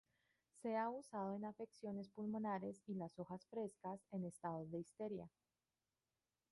[0.63, 5.29] Se ha usado en afecciones pulmonares y las hojas frescas en estados de histeria.